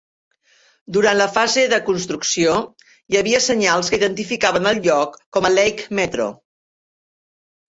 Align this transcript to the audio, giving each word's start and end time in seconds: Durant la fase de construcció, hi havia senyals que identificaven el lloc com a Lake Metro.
Durant 0.95 1.17
la 1.19 1.27
fase 1.33 1.65
de 1.73 1.79
construcció, 1.89 2.55
hi 3.13 3.19
havia 3.21 3.43
senyals 3.49 3.93
que 3.93 4.01
identificaven 4.01 4.71
el 4.73 4.83
lloc 4.89 5.21
com 5.39 5.47
a 5.47 5.53
Lake 5.59 5.87
Metro. 6.01 6.31